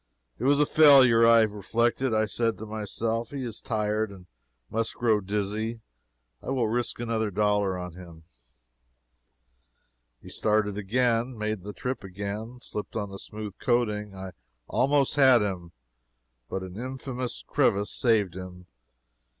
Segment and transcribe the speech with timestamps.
[0.39, 1.27] It was a failure.
[1.27, 2.11] I reflected.
[2.11, 4.25] I said to myself, he is tired, and
[4.71, 5.81] must grow dizzy.
[6.41, 8.23] I will risk another dollar on him.
[10.19, 11.37] He started again.
[11.37, 12.57] Made the trip again.
[12.61, 14.31] Slipped on the smooth coating I
[14.67, 15.71] almost had him.
[16.49, 18.65] But an infamous crevice saved him.